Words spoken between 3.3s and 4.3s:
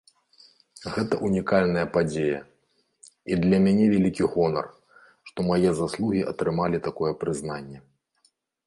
і для мяне вялікі